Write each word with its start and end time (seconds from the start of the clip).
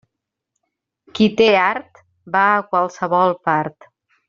Qui 1.19 1.27
té 1.41 1.49
art 1.65 2.03
va 2.39 2.43
a 2.57 2.65
qualsevol 2.73 3.39
part. 3.51 3.89